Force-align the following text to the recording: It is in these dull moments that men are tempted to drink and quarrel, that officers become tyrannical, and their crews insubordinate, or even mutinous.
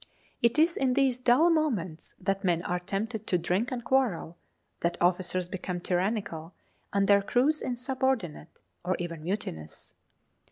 It 0.41 0.57
is 0.57 0.77
in 0.77 0.95
these 0.95 1.19
dull 1.19 1.51
moments 1.51 2.15
that 2.19 2.43
men 2.43 2.63
are 2.63 2.79
tempted 2.79 3.27
to 3.27 3.37
drink 3.37 3.71
and 3.71 3.83
quarrel, 3.85 4.35
that 4.79 4.99
officers 4.99 5.47
become 5.47 5.79
tyrannical, 5.79 6.55
and 6.91 7.07
their 7.07 7.21
crews 7.21 7.61
insubordinate, 7.61 8.57
or 8.83 8.95
even 8.97 9.21
mutinous. 9.21 9.93